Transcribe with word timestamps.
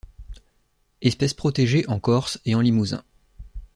Espèce 1.03 1.35
protégée 1.35 1.87
en 1.87 1.99
Corse 1.99 2.39
et 2.45 2.55
en 2.55 2.61
Limousin. 2.61 3.03